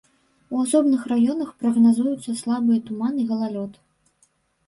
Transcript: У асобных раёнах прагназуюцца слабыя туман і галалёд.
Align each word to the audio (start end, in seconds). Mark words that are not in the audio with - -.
У 0.53 0.61
асобных 0.65 1.01
раёнах 1.11 1.51
прагназуюцца 1.63 2.35
слабыя 2.41 2.79
туман 2.87 3.13
і 3.25 3.27
галалёд. 3.33 3.71